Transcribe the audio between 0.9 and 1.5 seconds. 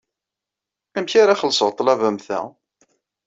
Amek ara